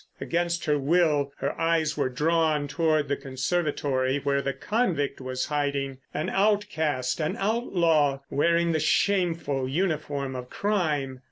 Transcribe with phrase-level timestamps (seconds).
[0.19, 5.99] Against her will her eyes were drawn towards the conservatory where the convict was hiding.
[6.11, 11.19] An outcast, an outlaw, wearing the shameful uniform of crime.